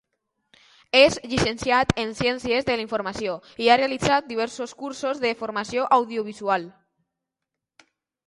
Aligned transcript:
És 0.99 1.17
llicenciat 1.31 1.91
en 2.03 2.13
Ciències 2.21 2.65
de 2.69 2.77
la 2.79 2.85
informació, 2.85 3.35
i 3.65 3.69
ha 3.73 3.77
realitzat 3.81 4.31
diversos 4.31 4.73
cursos 4.81 5.21
de 5.27 5.33
formació 5.43 5.85
audiovisual. 5.99 6.67